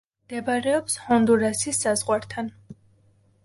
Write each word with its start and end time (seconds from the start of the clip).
მდებარეობს 0.27 0.95
ჰონდურასის 1.03 1.85
საზღვართან. 1.87 2.53